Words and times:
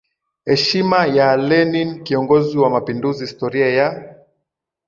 heshima 0.45 0.99
ya 1.17 1.27
Lenin 1.37 2.03
kiongozi 2.03 2.57
wa 2.57 2.69
mapinduzi 2.69 3.23
Historia 3.25 3.69
ya 3.69 4.15